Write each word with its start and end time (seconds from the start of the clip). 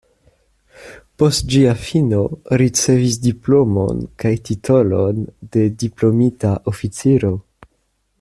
Post 1.23 1.43
ĝia 1.55 1.73
fino 1.81 2.21
ricevis 2.61 3.19
diplomon 3.27 4.01
kaj 4.23 4.33
titolon 4.49 5.21
de 5.57 5.67
diplomita 5.85 6.55
oficiro. 6.73 7.33